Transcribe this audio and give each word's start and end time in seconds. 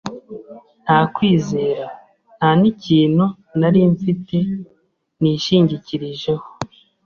Nta 0.83 0.99
kwizera, 1.13 1.85
nta 2.37 2.49
nikintu 2.61 3.25
nari 3.59 3.81
mfite 3.93 4.37
nishingikirijeho 5.21 6.45